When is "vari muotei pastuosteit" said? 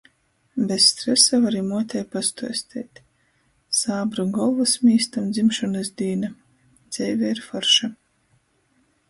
1.43-3.01